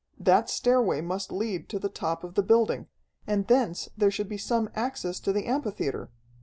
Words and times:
That 0.19 0.49
stairway 0.49 0.99
must 1.01 1.31
lead 1.31 1.69
to 1.69 1.77
the 1.77 1.87
top 1.87 2.23
of 2.23 2.33
the 2.33 2.41
building, 2.41 2.87
and 3.27 3.45
thence 3.45 3.87
there 3.95 4.09
should 4.09 4.29
be 4.29 4.37
some 4.39 4.71
access 4.73 5.19
to 5.19 5.31
the 5.31 5.45
amphitheatre. 5.45 6.09